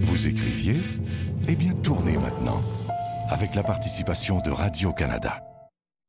[0.00, 0.76] Vous écriviez?
[1.48, 2.62] Eh bien, tournez maintenant,
[3.28, 5.51] avec la participation de Radio-Canada.